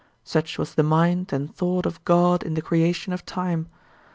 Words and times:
Such 0.23 0.57
was 0.57 0.73
the 0.73 0.81
mind 0.81 1.31
and 1.31 1.53
thought 1.55 1.85
of 1.85 2.03
God 2.05 2.41
in 2.41 2.55
the 2.55 2.61
creation 2.63 3.13
of 3.13 3.23
time. 3.23 3.67